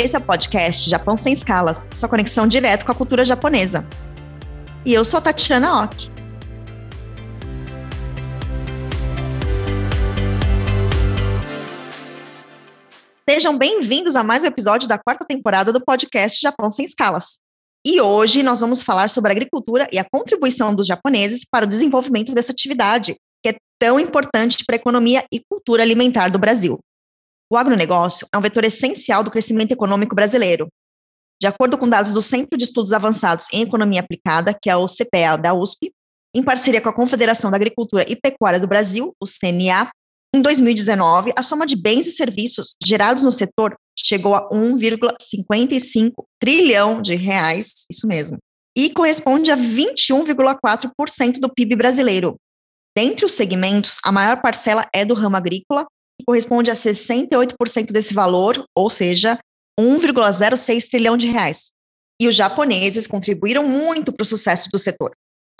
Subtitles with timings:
[0.00, 3.86] esse é o podcast Japão Sem Escalas, sua conexão direto com a cultura japonesa.
[4.82, 6.10] E eu sou a Tatiana Ock.
[13.28, 17.38] Sejam bem-vindos a mais um episódio da quarta temporada do podcast Japão Sem Escalas.
[17.86, 21.68] E hoje nós vamos falar sobre a agricultura e a contribuição dos japoneses para o
[21.68, 26.80] desenvolvimento dessa atividade, que é tão importante para a economia e cultura alimentar do Brasil.
[27.52, 30.68] O agronegócio é um vetor essencial do crescimento econômico brasileiro.
[31.40, 34.86] De acordo com dados do Centro de Estudos Avançados em Economia Aplicada, que é o
[34.86, 35.92] CPEA da USP,
[36.32, 39.90] em parceria com a Confederação da Agricultura e Pecuária do Brasil, o CNA,
[40.32, 47.02] em 2019, a soma de bens e serviços gerados no setor chegou a 1,55 trilhão
[47.02, 48.38] de reais, isso mesmo,
[48.78, 52.36] e corresponde a 21,4% do PIB brasileiro.
[52.96, 55.84] Dentre os segmentos, a maior parcela é do ramo agrícola,
[56.30, 59.36] corresponde a 68% desse valor, ou seja,
[59.78, 61.72] 1,06 trilhão de reais.
[62.22, 65.10] E os japoneses contribuíram muito para o sucesso do setor.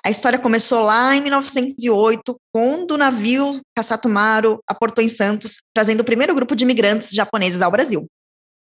[0.06, 6.04] A história começou lá em 1908, quando o navio Kasatomaru aportou em Santos, trazendo o
[6.04, 8.04] primeiro grupo de imigrantes japoneses ao Brasil.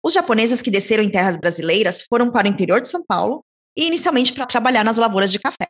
[0.01, 3.41] Os japoneses que desceram em terras brasileiras foram para o interior de São Paulo
[3.77, 5.67] e inicialmente para trabalhar nas lavouras de café.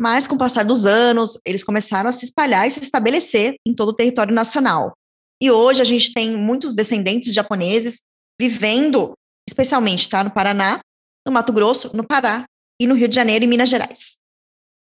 [0.00, 3.74] Mas com o passar dos anos, eles começaram a se espalhar e se estabelecer em
[3.74, 4.94] todo o território nacional,
[5.42, 8.00] e hoje a gente tem muitos descendentes japoneses
[8.40, 9.14] vivendo,
[9.48, 10.80] especialmente tá, no Paraná,
[11.26, 12.44] no Mato Grosso, no Pará
[12.80, 14.18] e no Rio de Janeiro e Minas Gerais.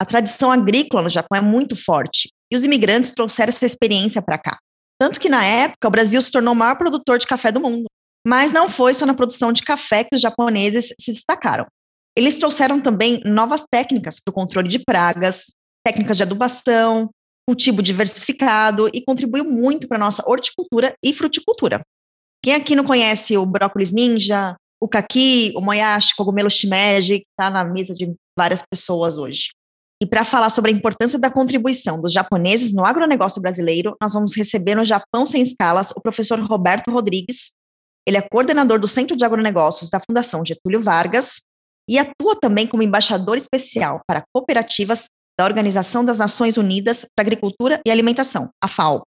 [0.01, 4.39] A tradição agrícola no Japão é muito forte e os imigrantes trouxeram essa experiência para
[4.39, 4.59] cá.
[4.98, 7.87] Tanto que na época o Brasil se tornou o maior produtor de café do mundo.
[8.27, 11.67] Mas não foi só na produção de café que os japoneses se destacaram.
[12.17, 15.45] Eles trouxeram também novas técnicas para o controle de pragas,
[15.87, 17.09] técnicas de adubação,
[17.51, 21.81] cultivo diversificado e contribuiu muito para a nossa horticultura e fruticultura.
[22.45, 27.51] Quem aqui não conhece o brócolis ninja, o kaki, o moyashi, cogumelo shimeji, que está
[27.51, 29.48] na mesa de várias pessoas hoje.
[30.00, 34.34] E para falar sobre a importância da contribuição dos japoneses no agronegócio brasileiro, nós vamos
[34.37, 37.50] receber no Japão Sem Escalas o professor Roberto Rodrigues.
[38.06, 41.43] Ele é coordenador do Centro de Agronegócios da Fundação Getúlio Vargas
[41.88, 45.09] e atua também como embaixador especial para cooperativas
[45.41, 49.05] da Organização das Nações Unidas para Agricultura e Alimentação, a FAO.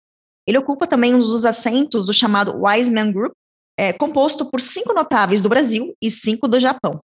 [0.47, 3.33] Ele ocupa também um dos assentos do chamado Wiseman Group,
[3.77, 7.01] é, composto por cinco notáveis do Brasil e cinco do Japão.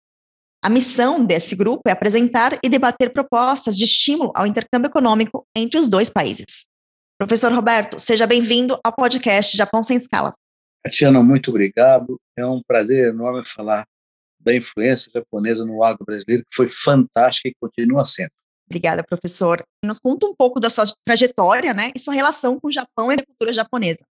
[0.62, 5.80] A missão desse grupo é apresentar e debater propostas de estímulo ao intercâmbio econômico entre
[5.80, 6.66] os dois países.
[7.18, 10.34] Professor Roberto, seja bem-vindo ao podcast Japão Sem Escalas.
[10.84, 12.20] Tatiana, muito obrigado.
[12.38, 13.86] É um prazer enorme falar
[14.38, 18.28] da influência japonesa no agro brasileiro, que foi fantástica e continua sendo.
[18.66, 19.62] Obrigada, professor.
[19.84, 23.14] Nos conta um pouco da sua trajetória, né, e sua relação com o Japão e
[23.14, 24.04] a cultura japonesa.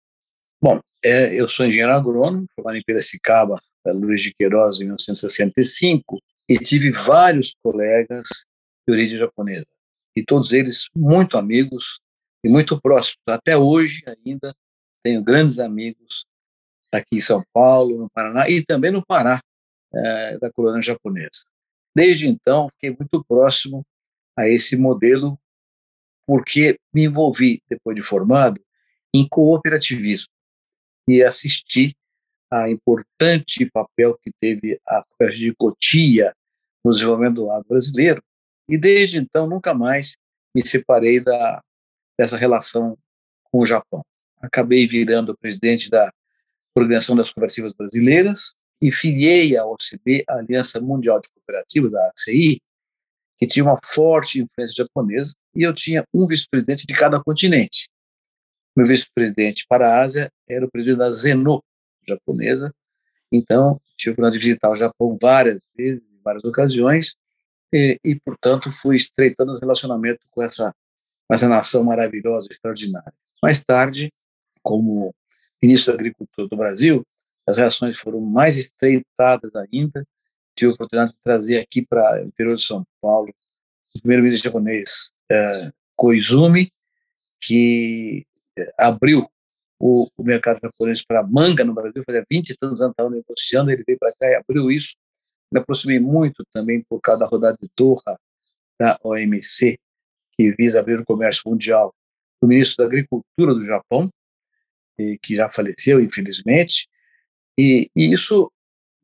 [0.62, 6.58] Bom, é, eu sou engenheiro agrônomo, formado em Piracicaba, Luiz de Queiroz, em 1965, e
[6.60, 8.28] tive vários colegas
[8.88, 9.66] de origem japonesa,
[10.16, 12.00] e todos eles muito amigos
[12.44, 13.18] e muito próximos.
[13.28, 14.54] Até hoje ainda
[15.04, 16.26] tenho grandes amigos
[16.92, 19.42] aqui em São Paulo, no Paraná e também no Pará,
[19.94, 21.44] é, da colônia japonesa.
[21.96, 23.84] Desde então, fiquei muito próximo
[24.42, 25.40] a esse modelo,
[26.26, 28.62] porque me envolvi, depois de formado,
[29.14, 30.32] em cooperativismo
[31.08, 31.96] e assisti
[32.50, 36.36] a importante papel que teve a cooperativa de Cotia
[36.84, 38.24] no desenvolvimento do agro brasileiro,
[38.68, 40.18] e desde então nunca mais
[40.54, 41.62] me separei da,
[42.18, 42.98] dessa relação
[43.44, 44.04] com o Japão.
[44.42, 46.12] Acabei virando presidente da
[46.76, 52.62] Organização das Cooperativas Brasileiras e filiei à OCB, a Aliança Mundial de Cooperativas, da ACI,
[53.42, 57.90] que tinha uma forte influência japonesa, e eu tinha um vice-presidente de cada continente.
[58.78, 61.64] Meu vice-presidente para a Ásia era o presidente da Zeno
[62.08, 62.72] japonesa,
[63.32, 67.16] então tive o de visitar o Japão várias vezes, em várias ocasiões,
[67.74, 70.72] e, e portanto fui estreitando os relacionamentos com essa,
[71.28, 73.14] com essa nação maravilhosa, extraordinária.
[73.42, 74.14] Mais tarde,
[74.62, 75.16] como
[75.60, 77.04] ministro da Agricultura do Brasil,
[77.48, 80.06] as relações foram mais estreitadas ainda,
[80.62, 83.34] tive a oportunidade de trazer aqui para o interior de São Paulo
[83.96, 86.72] o primeiro-ministro japonês é, Koizumi,
[87.42, 88.26] que
[88.58, 89.28] é, abriu
[89.80, 93.72] o, o, mercado japonês para manga no Brasil, fazia 20 e tantos anos estava negociando,
[93.72, 94.96] ele veio para cá e abriu isso.
[95.52, 98.18] Me aproximei muito também por causa da rodada de Doha
[98.80, 99.78] da OMC,
[100.34, 101.94] que visa abrir o comércio mundial,
[102.40, 104.10] o ministro da Agricultura do Japão,
[105.22, 106.88] que já faleceu, infelizmente,
[107.58, 108.52] e, e isso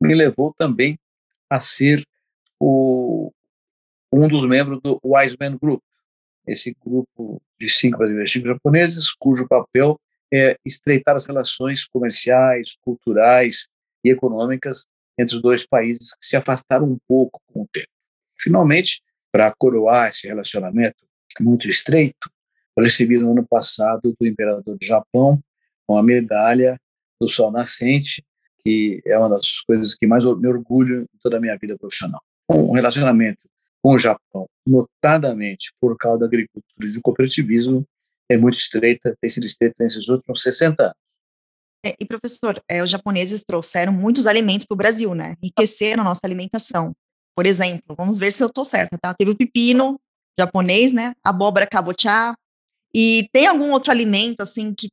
[0.00, 0.98] me levou também
[1.50, 2.04] a ser
[2.60, 3.32] o,
[4.12, 5.82] um dos membros do Wiseman Group,
[6.46, 10.00] esse grupo de cinco brasileiros japoneses, cujo papel
[10.32, 13.68] é estreitar as relações comerciais, culturais
[14.04, 14.86] e econômicas
[15.18, 17.88] entre os dois países que se afastaram um pouco com o tempo.
[18.38, 19.02] Finalmente,
[19.32, 21.06] para coroar esse relacionamento
[21.40, 22.30] muito estreito,
[22.76, 25.42] eu recebi no ano passado do imperador do Japão
[25.88, 26.80] uma medalha
[27.20, 28.24] do Sol Nascente,
[28.60, 32.20] que é uma das coisas que mais me orgulho em toda a minha vida profissional.
[32.50, 33.40] Um relacionamento
[33.82, 37.86] com o Japão, notadamente por causa da agricultura e do cooperativismo,
[38.30, 40.96] é muito estreita, tem sido estreita nesses últimos 60 anos.
[41.84, 45.36] É, e professor, é, os japoneses trouxeram muitos alimentos para o Brasil, né?
[45.42, 46.92] Enriqueceram a nossa alimentação.
[47.36, 49.14] Por exemplo, vamos ver se eu estou certa, tá?
[49.14, 49.98] Teve o pepino
[50.38, 51.14] japonês, né?
[51.24, 52.34] Abóbora cabotiá.
[52.92, 54.88] E tem algum outro alimento, assim, que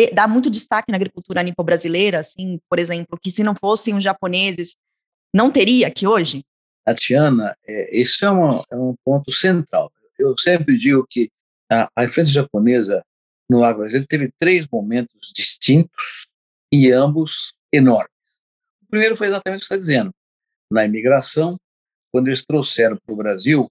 [0.00, 4.02] de, dá muito destaque na agricultura nipo-brasileira, assim, por exemplo, que se não fossem os
[4.02, 4.76] japoneses,
[5.34, 6.44] não teria aqui hoje?
[6.84, 9.92] Tatiana, é, isso é, uma, é um ponto central.
[10.18, 11.30] Eu sempre digo que
[11.70, 13.02] a, a influência japonesa
[13.48, 16.26] no agro brasileiro teve três momentos distintos
[16.72, 18.10] e ambos enormes.
[18.82, 20.10] O primeiro foi exatamente o que você está dizendo.
[20.72, 21.58] Na imigração,
[22.12, 23.68] quando eles trouxeram para o Brasil,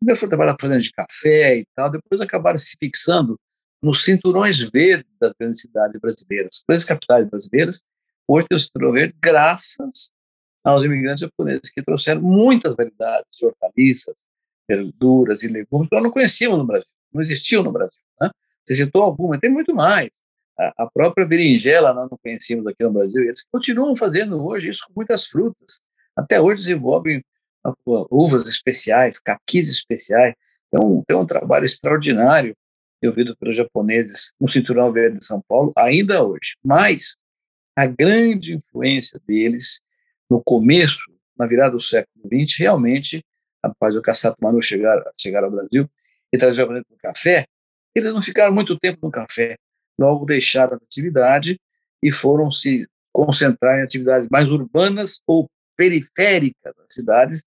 [0.00, 3.38] primeiro foram trabalhar fazendo de café e tal, depois acabaram se fixando
[3.86, 6.64] nos cinturões verdes das grandes cidades brasileiras.
[6.68, 7.84] Grandes capitais brasileiras
[8.26, 10.10] hoje tem o cinturão verde graças
[10.64, 14.16] aos imigrantes japoneses que trouxeram muitas variedades de hortaliças,
[14.68, 18.00] verduras e legumes que nós não conhecíamos no Brasil, não existiam no Brasil.
[18.20, 18.28] Né?
[18.64, 20.10] Você citou algumas, tem muito mais.
[20.58, 24.68] A, a própria berinjela nós não conhecíamos aqui no Brasil, e eles continuam fazendo hoje
[24.68, 25.80] isso com muitas frutas.
[26.16, 27.22] Até hoje desenvolvem
[28.10, 30.34] uvas especiais, caquis especiais.
[30.66, 32.56] Então, tem um trabalho extraordinário
[33.04, 36.56] ouvido pelos japoneses no Cinturão Verde de São Paulo, ainda hoje.
[36.64, 37.16] Mas
[37.76, 39.80] a grande influência deles
[40.30, 41.04] no começo,
[41.38, 43.24] na virada do século XX, realmente,
[43.62, 45.88] após o Kassato Manu chegar, chegar ao Brasil
[46.32, 47.46] e trazer o japonês para o café,
[47.94, 49.56] eles não ficaram muito tempo no café,
[49.98, 51.58] logo deixaram a atividade
[52.02, 57.42] e foram se concentrar em atividades mais urbanas ou periféricas das cidades,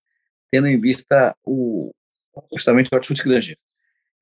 [0.50, 1.92] tendo em vista o,
[2.52, 3.60] justamente o hortifruti grangeiro.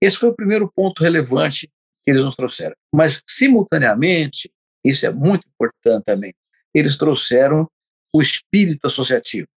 [0.00, 2.74] Esse foi o primeiro ponto relevante que eles nos trouxeram.
[2.94, 4.50] Mas, simultaneamente,
[4.84, 6.34] isso é muito importante também,
[6.72, 7.68] eles trouxeram
[8.14, 9.48] o espírito associativo,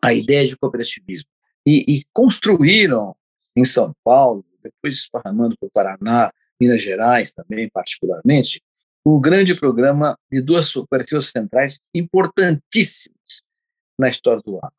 [0.00, 1.28] a ideia de cooperativismo.
[1.66, 3.14] E, e construíram
[3.56, 8.62] em São Paulo, depois esparramando para o Paraná, Minas Gerais também, particularmente,
[9.04, 13.42] um grande programa de duas cooperativas centrais importantíssimas
[13.98, 14.72] na história do agro.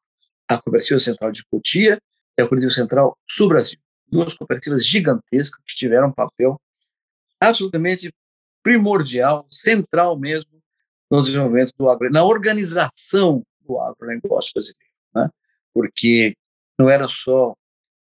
[0.47, 1.99] A Cooperativa Central de Cotia
[2.37, 3.79] e a Cooperativa Central Sul Brasil
[4.11, 6.59] duas cooperativas gigantescas que tiveram um papel
[7.39, 8.13] absolutamente
[8.61, 10.51] primordial, central mesmo,
[11.09, 15.29] no desenvolvimento do agro, na organização do agronegócio brasileiro, né?
[15.73, 16.35] porque
[16.77, 17.55] não era só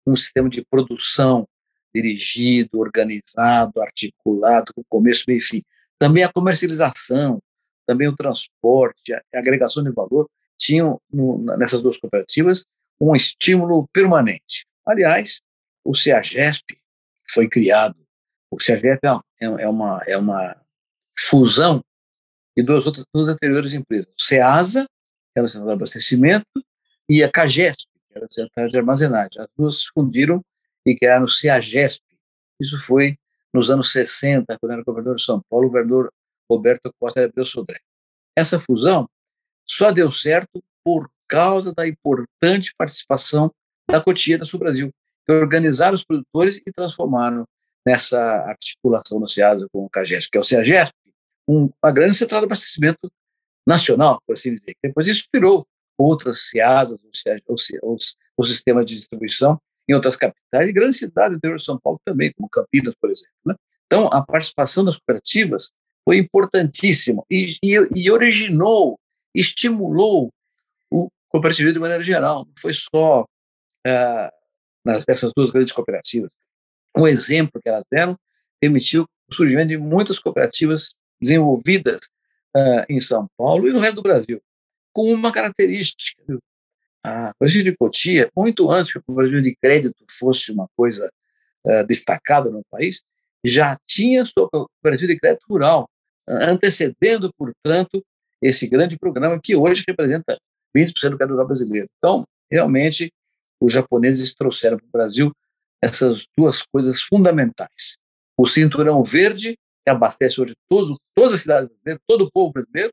[0.07, 1.49] um sistema de produção
[1.95, 5.63] dirigido, organizado, articulado, com começo, meio e fim.
[5.99, 7.43] Também a comercialização,
[7.87, 11.01] também o transporte, a agregação de valor, tinham
[11.59, 12.65] nessas duas cooperativas
[13.01, 14.67] um estímulo permanente.
[14.87, 15.41] Aliás,
[15.85, 16.79] o CEAGESP
[17.31, 17.97] foi criado.
[18.51, 19.11] O CEAGESP é,
[19.41, 20.57] é, é uma, é uma
[21.19, 21.83] fusão
[22.57, 24.13] de duas outras duas anteriores empresas.
[24.19, 26.47] O CEASA, que era o Centro de Abastecimento,
[27.09, 29.41] e a CAGESP, que era o Centro de Armazenagem.
[29.41, 30.45] As duas se fundiram
[30.87, 32.03] e criaram o CEAGESP.
[32.61, 33.17] Isso foi
[33.53, 36.13] nos anos 60, quando era governador de São Paulo, o governador
[36.51, 37.81] Roberto Costa Abreu Sodré.
[38.37, 39.09] Essa fusão
[39.67, 43.53] só deu certo por causa da importante participação
[43.89, 44.93] da Cotia da Sul Brasil,
[45.27, 47.45] que organizaram os produtores e transformaram
[47.87, 50.95] nessa articulação no SEASA com o CAGESP, que é o CEAGESP,
[51.49, 53.11] um, uma grande central de abastecimento
[53.67, 54.75] nacional, por assim dizer.
[54.83, 55.67] Depois inspirou
[55.99, 56.99] outras SEASAs,
[57.49, 61.65] os, os, os sistemas de distribuição em outras capitais e grandes cidades do interior de
[61.65, 63.35] São Paulo também, como Campinas, por exemplo.
[63.45, 63.55] Né?
[63.87, 65.73] Então, a participação das cooperativas
[66.05, 68.99] foi importantíssima e, e, e originou,
[69.35, 70.31] estimulou
[70.91, 72.45] o cooperativismo de maneira geral.
[72.47, 74.40] Não foi só uh,
[75.07, 76.33] dessas duas grandes cooperativas.
[76.99, 78.19] Um exemplo que elas deram
[78.61, 82.01] permitiu o surgimento de muitas cooperativas desenvolvidas
[82.57, 84.41] uh, em São Paulo e no resto do Brasil,
[84.93, 86.23] com uma característica.
[87.03, 91.11] A cooperativa de Cotia, muito antes que a cooperativa de crédito fosse uma coisa
[91.65, 93.03] uh, destacada no país,
[93.45, 95.89] já tinha sua cooperativa de crédito rural,
[96.29, 98.05] uh, antecedendo, portanto,
[98.43, 100.39] esse grande programa que hoje representa
[100.77, 101.89] 20% do crédito rural brasileiro.
[101.99, 103.13] Então, realmente,
[103.61, 105.33] os japoneses trouxeram para o Brasil
[105.83, 107.97] essas duas coisas fundamentais.
[108.37, 112.93] O cinturão verde, que abastece hoje todos, todas as cidades brasileiras, todo o povo brasileiro,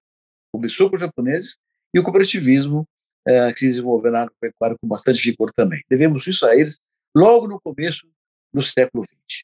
[0.51, 1.57] começou com os japoneses,
[1.93, 2.85] e o cooperativismo,
[3.27, 5.81] é, que se desenvolveu na agropecuária com bastante vigor também.
[5.89, 6.79] Devemos isso a eles
[7.15, 8.07] logo no começo
[8.53, 9.43] do século XX.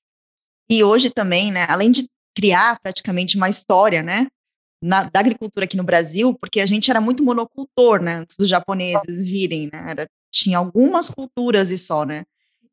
[0.69, 4.27] E hoje também, né, além de criar praticamente uma história, né,
[4.81, 8.47] na, da agricultura aqui no Brasil, porque a gente era muito monocultor, né, antes dos
[8.47, 12.23] japoneses virem, né, era, tinha algumas culturas e só, né,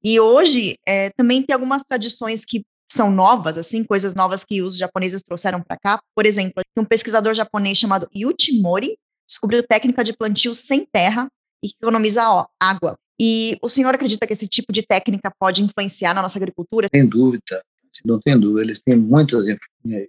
[0.03, 4.77] e hoje é, também tem algumas tradições que são novas, assim, coisas novas que os
[4.77, 8.97] japoneses trouxeram para cá, por exemplo, um pesquisador japonês chamado Yuchi Mori
[9.29, 11.29] descobriu técnica de plantio sem terra
[11.63, 12.97] e que economiza ó, água.
[13.21, 16.89] E o senhor acredita que esse tipo de técnica pode influenciar na nossa agricultura?
[16.93, 17.63] Sem dúvida,
[18.05, 18.63] não tem dúvida.
[18.63, 19.45] Eles têm muitas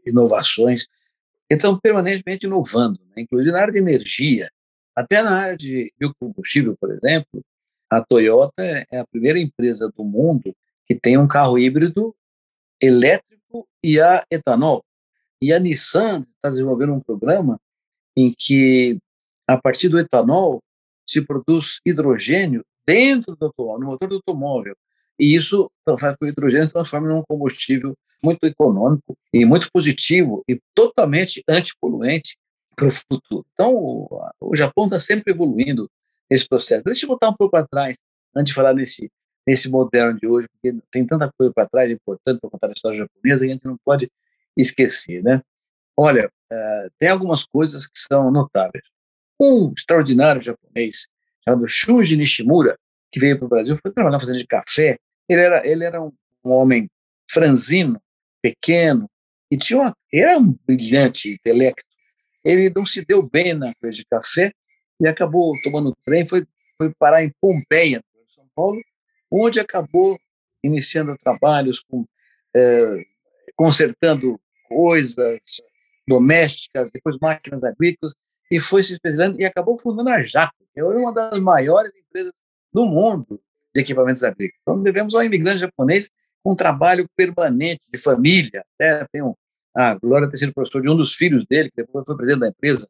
[0.05, 0.85] inovações
[1.49, 3.23] estão permanentemente inovando, né?
[3.23, 4.49] inclusive na área de energia,
[4.95, 7.43] até na área de biocombustível, por exemplo.
[7.89, 10.55] A Toyota é a primeira empresa do mundo
[10.85, 12.15] que tem um carro híbrido
[12.81, 14.83] elétrico e a etanol.
[15.41, 17.59] E a Nissan está desenvolvendo um programa
[18.15, 18.97] em que,
[19.47, 20.61] a partir do etanol,
[21.07, 24.75] se produz hidrogênio dentro do automóvel, no motor do automóvel.
[25.19, 25.69] E isso
[25.99, 30.59] faz com que o hidrogênio se transforme num combustível muito econômico e muito positivo e
[30.75, 32.37] totalmente antipoluente
[32.81, 33.45] para o futuro.
[33.53, 35.87] Então, o, o Japão está sempre evoluindo
[36.29, 36.83] nesse processo.
[36.83, 37.99] Deixa eu voltar um pouco atrás,
[38.35, 39.11] antes de falar nesse,
[39.45, 42.97] nesse moderno de hoje, porque tem tanta coisa para trás importante para contar a história
[42.97, 44.09] japonesa que a gente não pode
[44.57, 45.41] esquecer, né?
[45.95, 48.83] Olha, uh, tem algumas coisas que são notáveis.
[49.39, 51.07] Um extraordinário japonês
[51.45, 52.77] chamado Shunji Nishimura,
[53.11, 54.97] que veio para o Brasil, foi trabalhar na fazenda de café.
[55.29, 56.11] Ele era, ele era um,
[56.43, 56.89] um homem
[57.29, 58.01] franzino,
[58.41, 59.07] pequeno,
[59.51, 61.90] e tinha uma, era um brilhante intelecto.
[62.43, 64.53] Ele não se deu bem na coisa de café
[64.99, 66.45] e acabou tomando trem, foi,
[66.77, 68.79] foi parar em Pompeia, São Paulo,
[69.29, 70.19] onde acabou
[70.63, 72.05] iniciando trabalhos com
[72.55, 73.01] é,
[73.55, 75.39] consertando coisas
[76.07, 78.13] domésticas, depois máquinas agrícolas,
[78.49, 82.33] e foi se especializando e acabou fundando a Jaco, que é uma das maiores empresas
[82.73, 83.41] do mundo
[83.73, 84.59] de equipamentos agrícolas.
[84.61, 86.09] Então, devemos ao imigrante japonês
[86.43, 88.65] um trabalho permanente de família.
[88.75, 89.33] Até tem um,
[89.75, 92.47] a Glória ter sido professor de um dos filhos dele, que depois foi presidente da
[92.49, 92.87] empresa,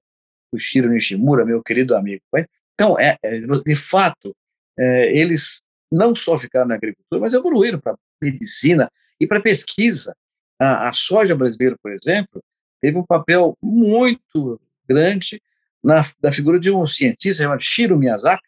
[0.51, 2.21] o Shiro Nishimura, meu querido amigo.
[2.73, 4.35] Então, é, é de fato,
[4.77, 5.61] é, eles
[5.91, 10.15] não só ficaram na agricultura, mas evoluíram para medicina e para pesquisa.
[10.59, 12.43] A, a, soja brasileira, por exemplo,
[12.81, 15.41] teve um papel muito grande
[15.83, 18.43] na, na figura de um cientista chamado Shiro Miyazaki,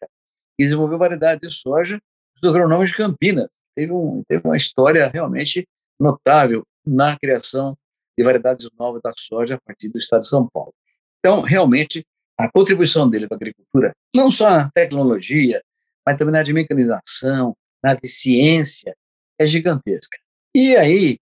[0.57, 1.99] que desenvolveu variedade de soja
[2.41, 5.67] do agronômico de Campinas teve, um, teve uma história realmente
[5.99, 7.77] notável na criação
[8.17, 10.74] de variedades novas da soja a partir do estado de São Paulo.
[11.20, 12.05] Então, realmente,
[12.39, 15.62] a contribuição dele para a agricultura, não só na tecnologia,
[16.05, 18.96] mas também na de mecanização, na de ciência,
[19.39, 20.17] é gigantesca.
[20.53, 21.17] E aí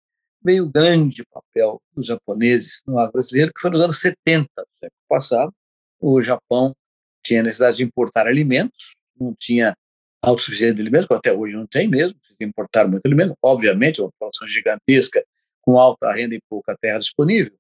[0.44, 4.68] veio o grande papel dos japoneses no agro brasileiro, que foi nos anos 70 do
[4.80, 5.54] século passado.
[6.00, 6.74] O Japão
[7.24, 9.76] tinha necessidade de importar alimentos, não tinha
[10.24, 15.24] autossuficiência de alimentos, até hoje não tem mesmo, importar muito alimento, obviamente, uma população gigantesca,
[15.62, 17.54] com alta renda e pouca terra disponível.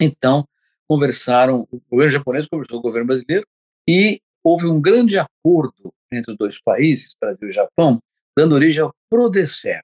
[0.00, 0.46] Então,
[0.88, 3.46] conversaram, o governo japonês conversou com o governo brasileiro
[3.88, 8.00] e houve um grande acordo entre os dois países, Brasil e Japão,
[8.36, 9.82] dando origem ao PRODECER,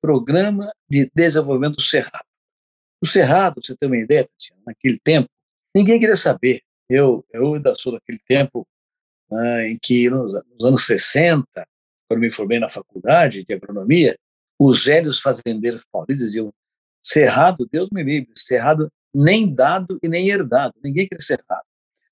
[0.00, 2.24] Programa de Desenvolvimento do Cerrado.
[3.02, 4.28] O Cerrado, você tem uma ideia,
[4.66, 5.28] naquele tempo,
[5.74, 6.60] ninguém queria saber.
[6.88, 8.66] Eu, eu ainda sou daquele tempo
[9.30, 11.46] né, em que, nos, nos anos 60,
[12.08, 14.18] quando me formei na faculdade de agronomia,
[14.58, 16.52] os velhos fazendeiros paulistas diziam:
[17.02, 21.64] cerrado, Deus me livre, cerrado nem dado e nem herdado, ninguém quer cerrado.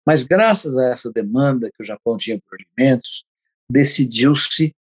[0.04, 3.24] Mas graças a essa demanda que o Japão tinha por alimentos,
[3.70, 4.74] decidiu-se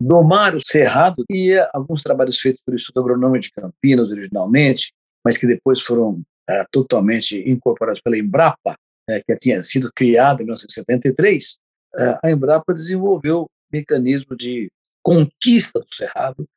[0.00, 4.92] domar o cerrado e alguns trabalhos feitos pelo Instituto Agronômico de Campinas originalmente,
[5.24, 8.76] mas que depois foram é, totalmente incorporados pela Embrapa,
[9.08, 11.60] é, que tinha sido criada em 1973,
[11.94, 14.70] é, a Embrapa desenvolveu mecanismo de
[15.02, 16.48] conquista do cerrado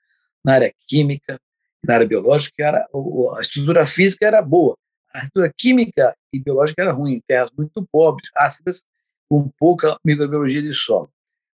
[0.43, 1.39] na área química,
[1.85, 2.87] na área biológica, era,
[3.37, 4.75] a estrutura física era boa,
[5.13, 8.83] a estrutura química e biológica era ruim, terras muito pobres, ácidas,
[9.29, 11.09] com pouca microbiologia de solo.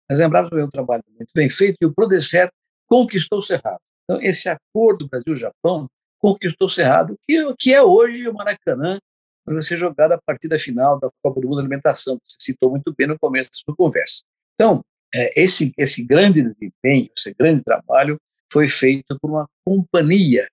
[0.09, 2.51] Mas lembrava que foi um trabalho muito bem feito e o Prodecer
[2.87, 3.79] conquistou o Cerrado.
[4.03, 5.87] Então, esse acordo Brasil-Japão
[6.19, 8.99] conquistou o Cerrado, que, que é hoje o Maracanã,
[9.45, 12.69] vai ser jogado a partida final da Copa do Mundo da Alimentação, que você citou
[12.69, 14.21] muito bem no começo da sua conversa.
[14.55, 14.83] Então,
[15.13, 18.17] é, esse, esse grande desempenho, esse grande trabalho
[18.51, 20.47] foi feito por uma companhia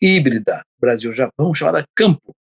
[0.00, 2.34] híbrida Brasil-Japão chamada Campo,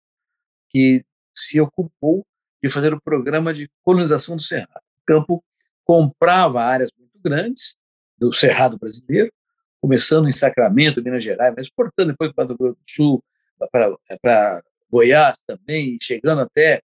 [0.69, 1.03] que
[1.35, 2.27] se ocupou
[2.63, 4.83] de fazer o programa de colonização do Cerrado.
[5.01, 5.45] O Campo
[5.85, 7.77] comprava áreas muito grandes
[8.19, 9.33] do Cerrado brasileiro,
[9.81, 13.25] começando em Sacramento, Minas Gerais, mas exportando depois para o Grande do Sul,
[13.73, 16.83] para Goiás também, chegando até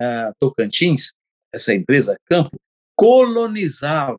[0.00, 1.12] uh, Tocantins,
[1.52, 2.56] essa empresa Campo,
[2.94, 4.18] colonizava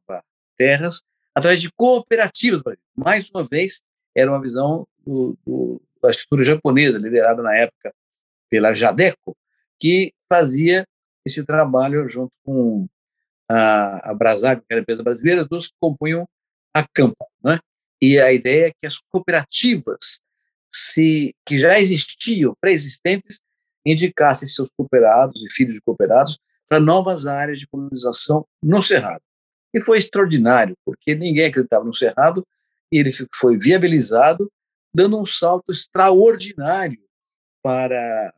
[0.58, 1.02] terras
[1.36, 2.78] através de cooperativas.
[2.96, 3.84] Mais uma vez,
[4.16, 7.94] era uma visão do, do, da estrutura japonesa, liderada na época
[8.50, 9.36] pela Jadeco,
[9.80, 10.88] que fazia
[11.26, 12.88] esse trabalho junto com
[13.50, 14.16] a, a
[14.56, 16.28] que era a empresa brasileira, duas que compunham
[16.74, 17.28] a Campo.
[17.44, 17.60] Né?
[18.02, 20.22] E a ideia é que as cooperativas
[20.72, 23.42] se, que já existiam, pré-existentes,
[23.86, 29.22] indicassem seus cooperados e filhos de cooperados para novas áreas de colonização no Cerrado.
[29.76, 32.48] E foi extraordinário, porque ninguém acreditava no Cerrado,
[32.90, 34.50] e ele foi viabilizado,
[34.94, 36.98] dando um salto extraordinário
[37.62, 38.34] para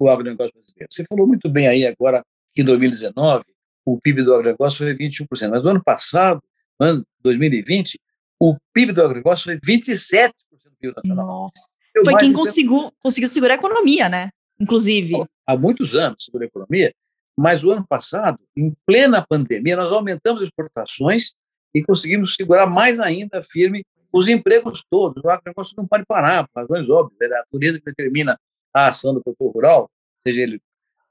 [0.00, 0.88] o agronegócio brasileiro.
[0.92, 3.44] Você falou muito bem aí agora que em 2019
[3.86, 6.42] o PIB do agronegócio foi 21%, mas no ano passado,
[6.80, 7.96] ano 2020,
[8.40, 11.26] o PIB do agronegócio foi 27% do PIB nacional.
[11.26, 11.68] Nossa.
[12.04, 14.30] foi quem conseguiu, conseguiu segurar a economia, né?
[14.58, 15.12] Inclusive.
[15.46, 16.92] Há muitos anos segurou a economia,
[17.40, 21.32] mas o ano passado, em plena pandemia, nós aumentamos exportações
[21.74, 23.82] e conseguimos segurar mais ainda firme
[24.12, 25.24] os empregos todos.
[25.24, 27.18] O agronegócio não pode parar, por razões óbvias.
[27.18, 28.38] É a natureza que determina
[28.74, 29.90] a ação do produtor rural,
[30.22, 30.60] seja ele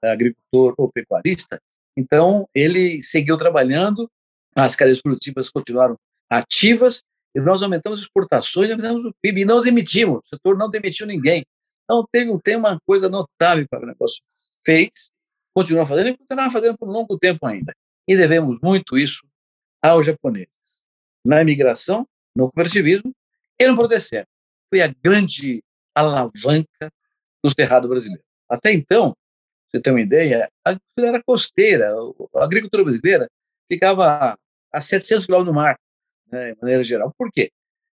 [0.03, 1.59] agricultor ou pecuarista.
[1.97, 4.07] Então, ele seguiu trabalhando,
[4.55, 5.97] as cadeias produtivas continuaram
[6.29, 7.01] ativas,
[7.33, 11.43] e nós aumentamos exportações, aumentamos o PIB, e não demitimos, o setor não demitiu ninguém.
[11.85, 14.21] Então, teve, tem uma coisa notável que o negócio
[14.63, 15.11] fez,
[15.53, 17.73] continua fazendo e continuará fazendo por um longo tempo ainda.
[18.07, 19.27] E devemos muito isso
[19.81, 20.57] aos japoneses.
[21.23, 23.13] Na imigração, no cooperativismo
[23.59, 24.25] e no Prodecer.
[24.69, 25.63] Foi a grande
[25.93, 26.91] alavanca
[27.43, 28.23] do cerrado brasileiro.
[28.47, 29.15] Até então,
[29.69, 31.89] você tem uma ideia, a agricultura era costeira,
[32.35, 33.29] a agricultura brasileira
[33.71, 34.37] ficava
[34.73, 35.79] a 700 quilômetros do mar,
[36.31, 37.13] né, de maneira geral.
[37.17, 37.51] Por quê?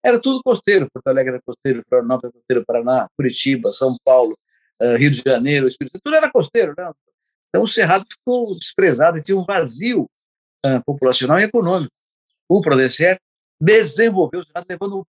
[0.04, 4.38] Era tudo costeiro, Porto Alegre era costeiro, Florianópolis era costeiro, Paraná, Curitiba, São Paulo,
[4.82, 6.74] uh, Rio de Janeiro, Espírito tudo era costeiro.
[6.78, 6.92] Né?
[7.52, 10.10] Então o Cerrado ficou desprezado tinha um vazio
[10.66, 11.94] uh, populacional e econômico.
[12.50, 13.20] O Prodecer
[13.60, 15.08] desenvolveu o Cerrado levando o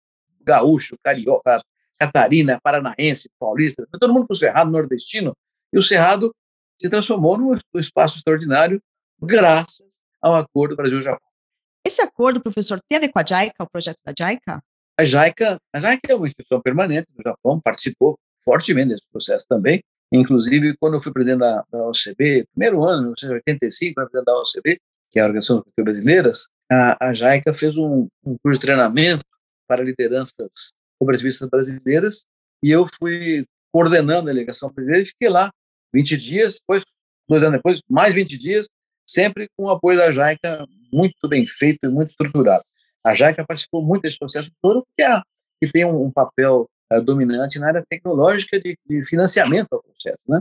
[0.43, 1.63] gaúcho, carioca,
[1.99, 5.35] catarina, paranaense, paulista, todo mundo para o Cerrado nordestino,
[5.73, 6.35] e o Cerrado
[6.81, 8.81] se transformou num espaço extraordinário
[9.21, 9.87] graças
[10.21, 11.27] ao acordo Brasil-Japão.
[11.85, 14.63] Esse acordo, professor, tem a ver com a JICA, o projeto da JICA?
[14.99, 19.83] A JICA, a JICA é uma instituição permanente do Japão, participou fortemente desse processo também,
[20.13, 24.27] inclusive quando eu fui presidente da, da OCB, primeiro ano, em 1985, eu fui presidente
[24.27, 28.59] da OCB, que é a Organização das Brasileiras, a, a JICA fez um, um curso
[28.59, 29.25] de treinamento
[29.69, 32.25] para lideranças cooperativistas brasileiras
[32.63, 35.51] e eu fui coordenando a delegação brasileira e fiquei lá
[35.95, 36.85] 20 dias, depois,
[37.29, 38.67] dois anos depois, mais 20 dias,
[39.09, 42.65] sempre com o apoio da JAICA, muito bem feito e muito estruturado.
[43.05, 45.21] A JAICA participou muito desse processo todo, porque é,
[45.63, 50.19] que tem um, um papel é, dominante na área tecnológica de, de, financiamento ao processo,
[50.29, 50.41] né?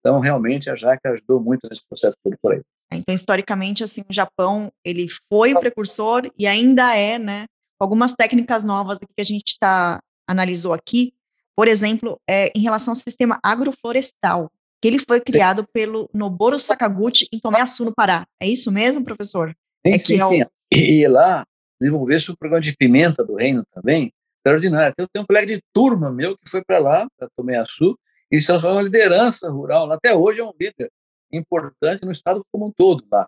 [0.00, 2.60] Então, realmente, a JAICA ajudou muito nesse processo todo por aí.
[2.92, 7.46] É, então, historicamente, assim, o Japão, ele foi o precursor e ainda é, né,
[7.78, 11.14] algumas técnicas novas que a gente tá, analisou aqui,
[11.56, 14.50] por exemplo, é, em relação ao sistema agroflorestal,
[14.82, 18.26] que ele foi criado pelo Noboru Sakaguchi em Tomé-Açu, no Pará.
[18.40, 19.56] É isso mesmo, professor?
[19.86, 20.30] Sim, é sim, é o...
[20.30, 20.42] sim.
[20.72, 21.46] E lá
[21.80, 24.12] desenvolveu-se o programa de pimenta do reino também,
[24.44, 24.94] extraordinário.
[24.98, 27.98] Eu tenho um colega de turma meu que foi para lá, para Tomé-Açu,
[28.30, 29.90] e se transformou em liderança rural.
[29.90, 30.90] Até hoje é um líder
[31.32, 33.26] importante no estado como um todo lá.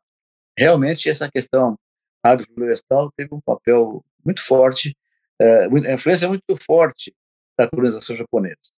[0.56, 1.78] Realmente, essa questão
[2.22, 4.96] agroflorestal teve um papel muito forte,
[5.40, 7.14] é, a influência muito forte
[7.58, 8.72] da colonização japonesa.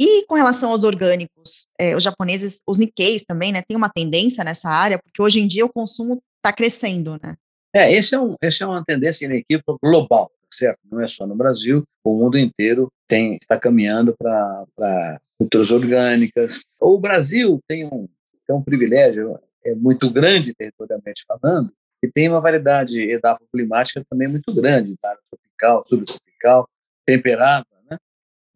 [0.00, 4.42] E com relação aos orgânicos, é, os japoneses, os Nikkeis também, né, tem uma tendência
[4.42, 7.36] nessa área, porque hoje em dia o consumo está crescendo, né?
[7.74, 10.78] É, esse é, um, esse é uma tendência inequívoca global, certo?
[10.90, 16.62] Não é só no Brasil, o mundo inteiro tem, está caminhando para culturas orgânicas.
[16.80, 18.08] O Brasil tem um,
[18.46, 24.52] tem um privilégio, é muito grande territorialmente falando, e tem uma variedade edafoclimática também muito
[24.54, 25.16] grande, tá?
[25.30, 26.68] tropical, subtropical,
[27.06, 27.96] temperada, né?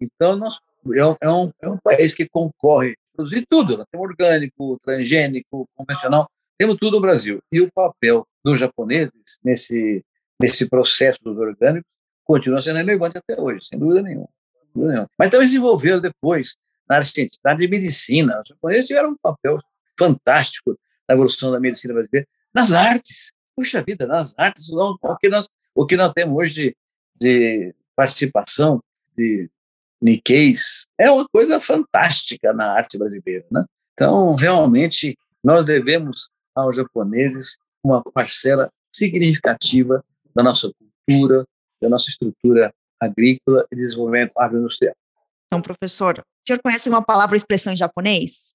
[0.01, 0.59] Então, nós
[0.95, 3.85] é é um, é um país que concorre produzir tudo, né?
[3.91, 6.29] tem orgânico, transgênico, convencional,
[6.59, 7.41] temos tudo no Brasil.
[7.51, 10.05] E o papel dos japoneses nesse,
[10.41, 11.91] nesse processo dos orgânicos
[12.25, 14.29] continua sendo relevante até hoje, sem dúvida nenhuma.
[14.53, 15.11] Sem dúvida nenhuma.
[15.19, 16.57] Mas também desenvolveram depois
[16.89, 18.41] na área científica, na área de medicina.
[18.41, 19.59] Os japoneses tiveram um papel
[19.99, 23.33] fantástico na evolução da medicina brasileira, nas artes.
[23.55, 26.77] Puxa vida, nas artes, não, o, que nós, o que nós temos hoje de,
[27.21, 28.83] de participação
[29.17, 29.49] de
[30.03, 33.47] Nikkeis, é uma coisa fantástica na arte brasileira.
[33.51, 33.65] Né?
[33.95, 40.05] Então, realmente, nós devemos aos japoneses uma parcela significativa
[40.37, 40.71] da nossa
[41.07, 41.47] cultura,
[41.81, 44.95] da nossa estrutura agrícola e desenvolvimento agroindustrial.
[45.47, 48.51] Então, professor, o senhor conhece uma palavra ou expressão em japonês?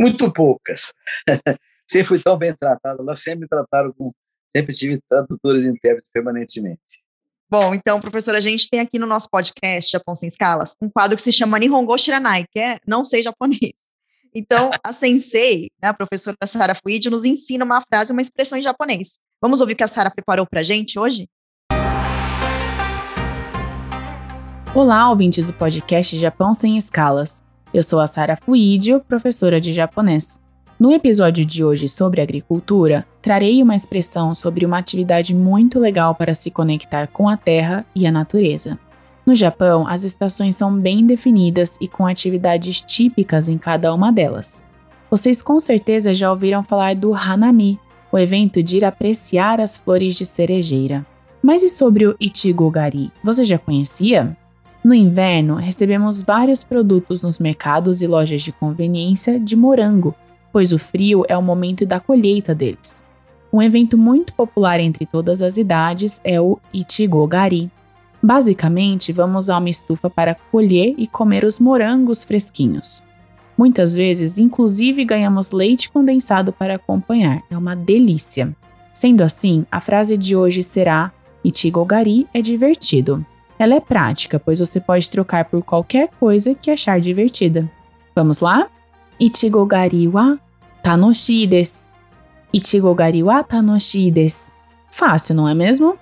[0.00, 0.92] Muito poucas.
[1.90, 4.12] sempre fui tão bem tratado, lá sempre me trataram com.
[4.56, 7.02] Sempre tive tradutores e intérpretes permanentemente.
[7.50, 11.16] Bom, então, professor, a gente tem aqui no nosso podcast Japão Sem Escalas um quadro
[11.16, 13.72] que se chama Nihongo Shiranai, que é Não Sei Japonês.
[14.32, 18.62] Então, a sensei, né, a professora Sara Fuid, nos ensina uma frase, uma expressão em
[18.62, 19.18] japonês.
[19.44, 21.28] Vamos ouvir o que a Sara preparou para a gente hoje?
[24.74, 27.42] Olá, ouvintes do podcast Japão Sem Escalas.
[27.70, 30.40] Eu sou a Sara Fuidio, professora de japonês.
[30.80, 36.32] No episódio de hoje sobre agricultura, trarei uma expressão sobre uma atividade muito legal para
[36.32, 38.78] se conectar com a terra e a natureza.
[39.26, 44.64] No Japão, as estações são bem definidas e com atividades típicas em cada uma delas.
[45.10, 47.78] Vocês com certeza já ouviram falar do Hanami,
[48.14, 51.04] o evento de ir apreciar as flores de cerejeira.
[51.42, 53.10] Mas e sobre o Ichigogari?
[53.24, 54.36] Você já conhecia?
[54.84, 60.14] No inverno, recebemos vários produtos nos mercados e lojas de conveniência de morango,
[60.52, 63.04] pois o frio é o momento da colheita deles.
[63.52, 67.68] Um evento muito popular entre todas as idades é o Ichigogari.
[68.22, 73.02] Basicamente, vamos a uma estufa para colher e comer os morangos fresquinhos.
[73.56, 77.42] Muitas vezes, inclusive, ganhamos leite condensado para acompanhar.
[77.50, 78.54] É uma delícia.
[78.92, 81.12] Sendo assim, a frase de hoje será:
[81.44, 83.24] Ichigogari é divertido.
[83.58, 87.70] Ela é prática, pois você pode trocar por qualquer coisa que achar divertida.
[88.14, 88.68] Vamos lá?
[89.18, 90.38] Ichigogari wa
[90.82, 91.88] tanoshii desu.
[92.52, 94.52] Ichigogari wa tanoshii desu.
[94.90, 95.96] Fácil, não é mesmo?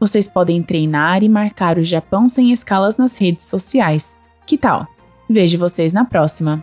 [0.00, 4.16] Vocês podem treinar e marcar o Japão sem escalas nas redes sociais.
[4.46, 4.86] Que tal?
[5.28, 6.62] Vejo vocês na próxima!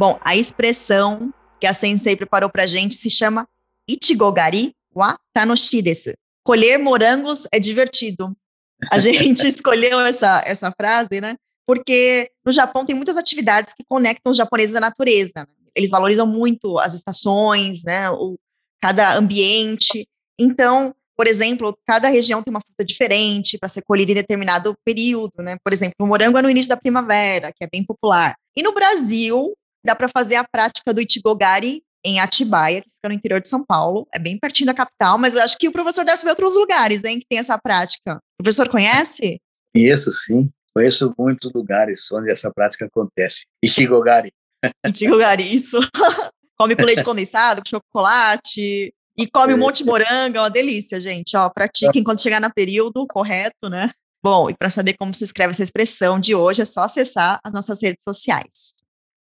[0.00, 3.46] Bom, a expressão que a Sensei preparou pra gente se chama
[3.86, 6.14] Ichigogari wa tanoshi desu.
[6.42, 8.34] Colher morangos é divertido.
[8.90, 11.36] A gente escolheu essa, essa frase, né?
[11.66, 15.34] Porque no Japão tem muitas atividades que conectam os japoneses à natureza.
[15.36, 15.44] Né?
[15.76, 18.38] eles valorizam muito as estações, né, o,
[18.80, 20.08] cada ambiente.
[20.38, 25.42] Então, por exemplo, cada região tem uma fruta diferente para ser colhida em determinado período,
[25.42, 25.58] né?
[25.62, 28.34] Por exemplo, o morango é no início da primavera, que é bem popular.
[28.56, 29.52] E no Brasil,
[29.84, 33.64] dá para fazer a prática do Ichigogari em Atibaia, que fica no interior de São
[33.64, 37.04] Paulo, é bem pertinho da capital, mas acho que o professor deve saber outros lugares,
[37.04, 38.16] hein, que tem essa prática.
[38.40, 39.38] O professor conhece?
[39.74, 40.50] Conheço, sim.
[40.74, 43.44] Conheço muitos lugares onde essa prática acontece.
[43.62, 44.32] Ichigogari
[44.84, 45.78] Antigo gariço.
[46.58, 48.92] come com leite condensado, com chocolate.
[49.16, 51.36] E come um monte de morango, é uma delícia, gente.
[51.36, 53.90] Ó, pratiquem quando chegar no período correto, né?
[54.22, 57.52] Bom, e para saber como se escreve essa expressão de hoje, é só acessar as
[57.52, 58.72] nossas redes sociais.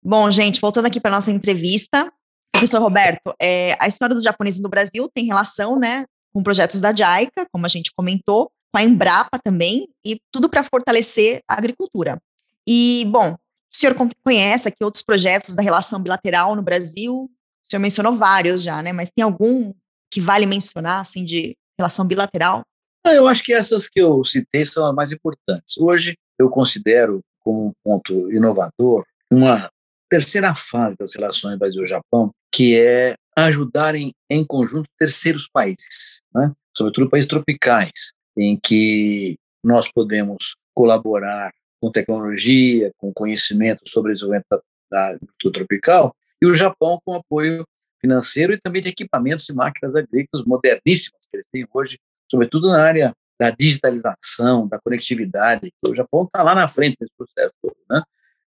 [0.08, 2.13] Bom, gente, voltando aqui para nossa entrevista,
[2.52, 6.91] professor Roberto, é, a história dos japoneses no Brasil tem relação, né, com projetos da
[6.91, 12.22] JICA, como a gente comentou, com a Embrapa também, e tudo para fortalecer a agricultura.
[12.70, 13.38] E, bom, o
[13.76, 17.24] senhor conhece aqui outros projetos da relação bilateral no Brasil?
[17.24, 18.94] O senhor mencionou vários já, né?
[18.94, 19.74] Mas tem algum
[20.12, 22.62] que vale mencionar, assim, de relação bilateral?
[23.04, 25.80] Ah, eu acho que essas que eu citei são as mais importantes.
[25.80, 29.70] Hoje, eu considero como um ponto inovador uma
[30.15, 36.54] terceira fase das relações Brasil-Japão, que é ajudarem em conjunto terceiros países, né?
[36.75, 41.51] sobretudo países tropicais, em que nós podemos colaborar
[41.82, 44.45] com tecnologia, com conhecimento sobre o desenvolvimento
[44.89, 47.65] da, agricultura tropical, e o Japão com apoio
[47.99, 51.97] financeiro e também de equipamentos e máquinas agrícolas moderníssimas que eles têm hoje,
[52.32, 55.73] sobretudo na área da digitalização, da conectividade.
[55.86, 58.01] O Japão está lá na frente nesse processo todo, né?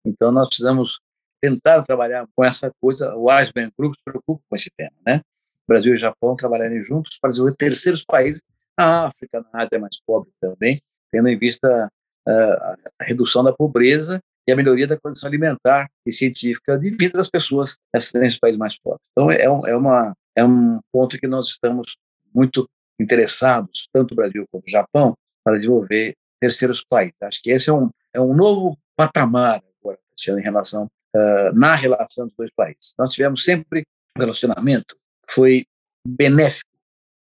[0.06, 1.00] Então nós precisamos
[1.42, 3.16] tentar trabalhar com essa coisa.
[3.16, 5.22] O Iceberg Group se preocupa com esse tema, né?
[5.68, 8.42] Brasil e Japão trabalharem juntos para desenvolver terceiros países,
[8.78, 10.80] a África, na Ásia mais pobre também,
[11.12, 11.92] tendo em vista
[12.28, 17.30] a redução da pobreza e a melhoria da condição alimentar e científica de vida das
[17.30, 19.02] pessoas nesses países mais pobres.
[19.12, 21.98] Então, é, um, é, uma, é um ponto que nós estamos
[22.34, 22.70] muito
[23.00, 27.16] interessados, tanto o Brasil quanto o Japão, para desenvolver terceiros países.
[27.22, 32.28] Acho que esse é um, é um novo patamar agora, em relação, uh, na relação
[32.28, 32.94] dos dois países.
[32.98, 33.86] Nós tivemos sempre
[34.18, 34.96] um relacionamento
[35.28, 35.66] que foi
[36.06, 36.70] benéfico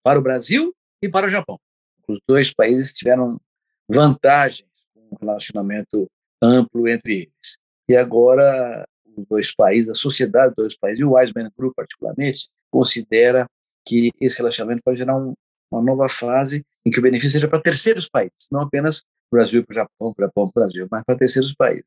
[0.02, 1.58] para o Brasil e para o Japão.
[2.06, 3.38] Os dois países tiveram
[3.88, 6.10] vantagens um relacionamento
[6.42, 7.58] amplo entre eles.
[7.88, 12.48] E agora os dois países, a sociedade dos dois países, e o Wiseman Group particularmente,
[12.70, 13.46] considera
[13.86, 15.34] que esse relacionamento pode gerar um,
[15.70, 19.38] uma nova fase em que o benefício seja para terceiros países, não apenas para o
[19.38, 21.84] Brasil e para o Japão, para o Brasil, mas para terceiros países.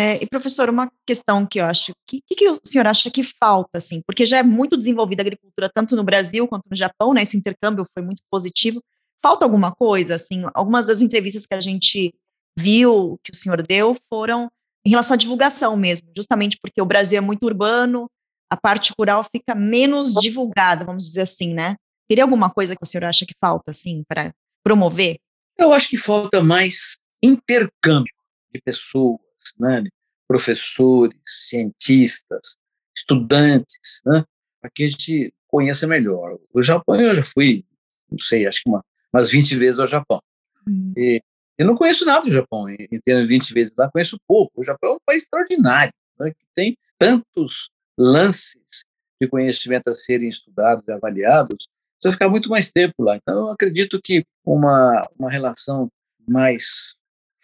[0.00, 3.22] É, e professor, uma questão que eu acho, o que, que, o senhor acha que
[3.22, 7.12] falta, assim, porque já é muito desenvolvida a agricultura tanto no Brasil quanto no Japão,
[7.12, 7.22] né?
[7.22, 8.82] Esse intercâmbio foi muito positivo.
[9.22, 10.42] Falta alguma coisa, assim?
[10.54, 12.14] Algumas das entrevistas que a gente
[12.58, 14.50] viu que o senhor deu foram
[14.86, 18.08] em relação à divulgação mesmo, justamente porque o Brasil é muito urbano,
[18.50, 21.76] a parte rural fica menos divulgada, vamos dizer assim, né?
[22.08, 24.32] Teria alguma coisa que o senhor acha que falta, assim, para
[24.64, 25.18] promover?
[25.58, 28.14] Eu acho que falta mais intercâmbio
[28.50, 29.20] de pessoas,
[29.58, 29.84] né?
[30.28, 32.56] professores, cientistas,
[32.96, 34.24] estudantes, né?
[34.60, 36.38] para que a gente conheça melhor.
[36.52, 37.64] O Japão eu já fui,
[38.10, 40.22] não sei, acho que uma, umas 20 vezes ao Japão.
[40.68, 40.92] Hum.
[40.96, 41.20] E,
[41.58, 44.60] eu não conheço nada do Japão, entendo 20 vezes lá, conheço pouco.
[44.60, 48.84] O Japão é um país extraordinário, né, que tem tantos lances
[49.20, 51.68] de conhecimento a serem estudados e avaliados,
[52.00, 53.16] você vai ficar muito mais tempo lá.
[53.16, 55.90] Então, eu acredito que uma, uma relação
[56.26, 56.94] mais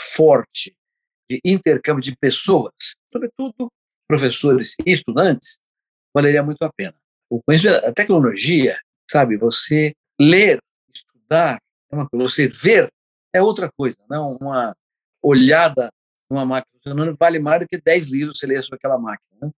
[0.00, 0.74] forte
[1.28, 2.72] de intercâmbio de pessoas,
[3.10, 3.70] sobretudo
[4.06, 5.60] professores e estudantes,
[6.14, 6.94] valeria muito a pena.
[7.28, 8.78] O conhecimento, a tecnologia,
[9.10, 10.60] sabe, você ler,
[10.94, 11.58] estudar,
[11.90, 12.90] é uma coisa, você ver
[13.34, 14.74] é outra coisa, não uma
[15.22, 15.90] olhada
[16.30, 19.28] numa máquina funcionando vale mais do que 10 livros você lê sobre aquela máquina.
[19.42, 19.50] Né?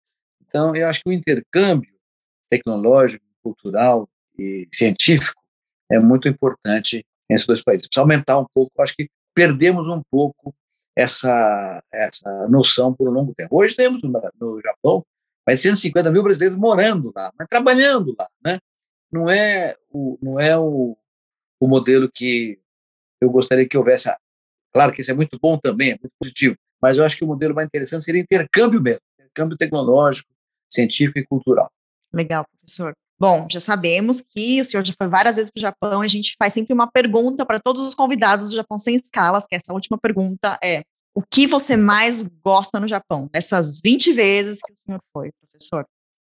[0.42, 1.94] Então, eu acho que o intercâmbio
[2.50, 5.42] tecnológico, cultural e científico
[5.92, 7.88] é muito importante nesses dois países.
[7.88, 10.56] Precisa aumentar um pouco, acho que perdemos um pouco
[10.98, 13.56] essa, essa noção por um longo tempo.
[13.56, 15.06] Hoje temos no, no Japão
[15.46, 18.60] mais 150 mil brasileiros morando lá, mas trabalhando lá, né?
[19.12, 20.98] Não é o, não é o,
[21.60, 22.60] o modelo que
[23.22, 24.10] eu gostaria que houvesse.
[24.74, 27.28] Claro que isso é muito bom também, é muito positivo, mas eu acho que o
[27.28, 30.30] modelo mais interessante seria intercâmbio mesmo, intercâmbio tecnológico,
[30.70, 31.72] científico e cultural.
[32.12, 32.94] Legal, professor.
[33.20, 36.36] Bom, já sabemos que o senhor já foi várias vezes para o Japão, a gente
[36.38, 39.98] faz sempre uma pergunta para todos os convidados do Japão Sem Escalas, que essa última
[39.98, 40.84] pergunta é,
[41.16, 45.84] o que você mais gosta no Japão, dessas 20 vezes que o senhor foi, professor?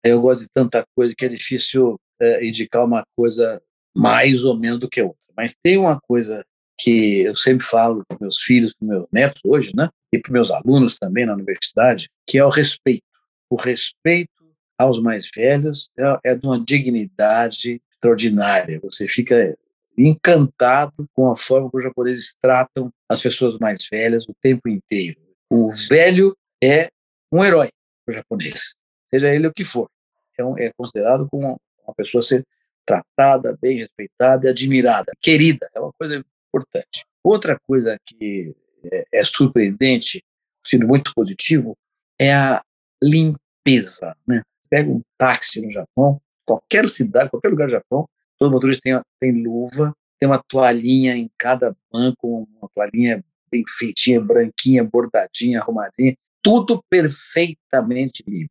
[0.05, 3.62] Eu gosto de tanta coisa que é difícil é, indicar uma coisa
[3.97, 6.44] mais ou menos do que outra, mas tem uma coisa
[6.79, 10.51] que eu sempre falo para meus filhos, para meus netos hoje, né, e para meus
[10.51, 13.05] alunos também na universidade, que é o respeito.
[13.49, 14.34] O respeito
[14.78, 18.80] aos mais velhos é, é de uma dignidade extraordinária.
[18.82, 19.56] Você fica
[19.96, 25.20] encantado com a forma que os japoneses tratam as pessoas mais velhas o tempo inteiro.
[25.48, 26.88] O velho é
[27.32, 27.68] um herói
[28.04, 28.76] para o japonês,
[29.12, 29.88] seja ele o que for.
[30.37, 32.44] É, um, é considerado como uma pessoa ser
[32.84, 37.04] tratada, bem respeitada admirada, querida, é uma coisa importante.
[37.22, 38.54] Outra coisa que
[38.92, 40.22] é, é surpreendente,
[40.62, 41.76] sendo muito positivo,
[42.18, 42.62] é a
[43.02, 44.42] limpeza, né?
[44.74, 49.40] Pega um táxi no Japão, qualquer cidade, qualquer lugar do Japão, todo motorista tem, tem
[49.40, 56.82] luva, tem uma toalhinha em cada banco, uma toalhinha bem feitinha, branquinha, bordadinha, arrumadinha, tudo
[56.90, 58.50] perfeitamente limpo.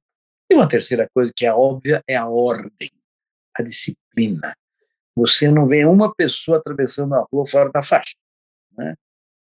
[0.49, 2.89] E uma terceira coisa que é óbvia é a ordem,
[3.53, 4.55] a disciplina.
[5.17, 8.15] Você não vê uma pessoa atravessando a rua fora da faixa.
[8.77, 8.95] Né?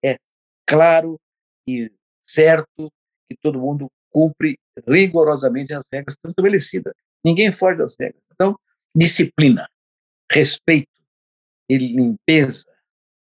[0.05, 0.19] É
[0.67, 1.19] claro
[1.67, 1.91] e
[2.23, 2.93] certo
[3.27, 6.95] que todo mundo cumpre rigorosamente as regras estabelecidas.
[7.23, 8.23] Ninguém foge das regras.
[8.33, 8.59] Então,
[8.95, 9.69] disciplina,
[10.33, 10.89] respeito
[11.69, 12.65] e limpeza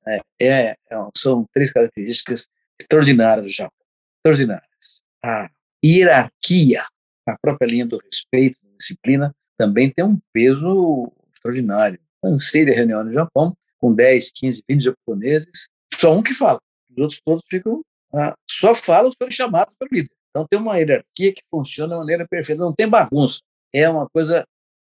[0.07, 2.49] é, é, é são três características
[2.81, 3.87] extraordinárias do Japão.
[4.17, 5.03] Extraordinárias.
[5.23, 5.51] A
[5.85, 6.87] hierarquia,
[7.27, 12.01] a própria linha do respeito, da disciplina, também tem um peso extraordinário.
[12.25, 16.59] Lancei de reunião no Japão com 10, 15, 20 japoneses, só um que fala.
[16.91, 17.83] Os outros todos ficam,
[18.15, 20.18] ah, só falam se forem chamados pelo líder.
[20.39, 23.41] Então tem uma hierarquia que funciona de maneira perfeita, não tem bagunça.
[23.73, 24.47] É uma coisa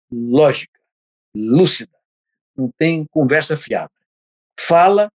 [0.09, 0.79] lógica,
[1.35, 1.91] lúcida,
[2.55, 3.91] não tem conversa fiada.
[4.57, 5.11] Fala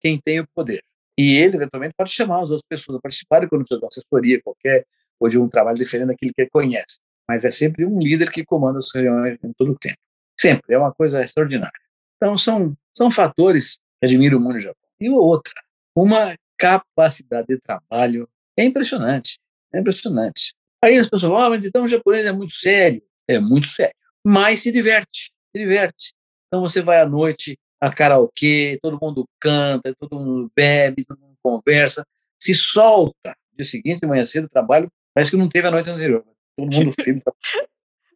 [0.00, 0.82] quem tem o poder.
[1.18, 4.40] E ele, eventualmente, pode chamar as outras pessoas a participarem quando precisa de uma assessoria
[4.42, 4.86] qualquer,
[5.18, 7.00] ou de um trabalho diferente daquele que ele conhece.
[7.28, 9.98] Mas é sempre um líder que comanda as reuniões em todo o tempo.
[10.38, 10.74] Sempre.
[10.74, 11.78] É uma coisa extraordinária.
[12.16, 14.88] Então, são, são fatores que admiro muito no Japão.
[15.00, 15.54] E outra,
[15.94, 19.39] uma capacidade de trabalho é impressionante.
[19.72, 20.54] É impressionante.
[20.82, 23.02] Aí as pessoas falam, ah, mas então o japonês é muito sério.
[23.28, 23.94] É muito sério.
[24.24, 26.12] Mas se diverte, se diverte.
[26.48, 31.36] Então você vai à noite a karaokê, todo mundo canta, todo mundo bebe, todo mundo
[31.42, 32.04] conversa,
[32.38, 33.34] se solta.
[33.54, 36.24] Dia seguinte, manhã cedo, trabalho, parece que não teve a noite anterior.
[36.56, 37.22] Todo mundo firme,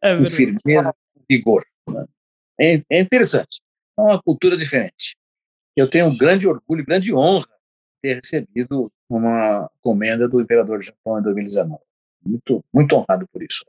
[0.03, 1.65] é com firmeza, com vigor.
[1.87, 2.05] Né?
[2.59, 3.61] É, é interessante.
[3.97, 5.15] É uma cultura diferente.
[5.75, 7.54] Eu tenho um grande orgulho, grande honra
[8.05, 11.81] ter recebido uma comenda do imperador do Japão em 2019.
[12.23, 13.65] Muito, muito honrado por isso.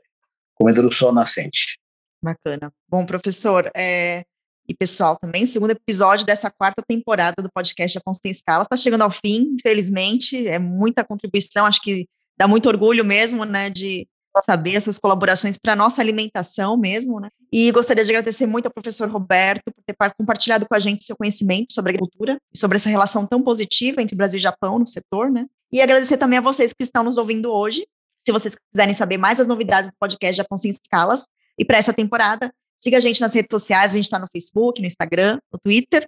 [0.53, 1.79] Comenda do Sol Nascente.
[2.21, 2.71] Bacana.
[2.87, 4.23] Bom, professor, é,
[4.67, 8.77] e pessoal também, o segundo episódio dessa quarta temporada do podcast Japão Sem Escala está
[8.77, 14.07] chegando ao fim, infelizmente, é muita contribuição, acho que dá muito orgulho mesmo, né, de
[14.43, 17.29] saber essas colaborações para nossa alimentação mesmo, né?
[17.51, 21.15] E gostaria de agradecer muito ao professor Roberto por ter compartilhado com a gente seu
[21.15, 25.29] conhecimento sobre agricultura e sobre essa relação tão positiva entre Brasil e Japão no setor,
[25.29, 25.45] né?
[25.71, 27.85] E agradecer também a vocês que estão nos ouvindo hoje.
[28.25, 31.25] Se vocês quiserem saber mais das novidades do podcast Japão Sem Escalas
[31.57, 34.81] e para essa temporada, siga a gente nas redes sociais, a gente está no Facebook,
[34.81, 36.07] no Instagram, no Twitter.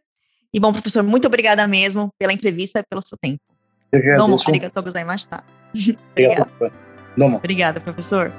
[0.54, 3.42] E bom, professor, muito obrigada mesmo pela entrevista e pelo seu tempo.
[3.92, 5.44] Que Domo, arigatou gozaimashita.
[6.12, 6.89] Obrigado.
[7.38, 8.32] Obrigada, professor.